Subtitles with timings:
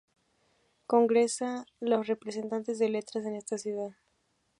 [0.87, 3.91] Congrega los representantes de Letras en esta ciudad.